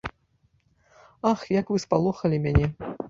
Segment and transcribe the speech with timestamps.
[1.33, 2.67] Ах, як вы спалохалі мяне.